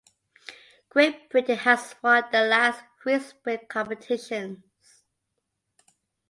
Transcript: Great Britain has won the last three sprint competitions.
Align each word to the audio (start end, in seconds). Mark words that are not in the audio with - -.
Great 0.89 1.29
Britain 1.29 1.57
has 1.59 1.93
won 2.01 2.23
the 2.31 2.41
last 2.41 2.81
three 3.03 3.19
sprint 3.19 3.69
competitions. 3.69 4.57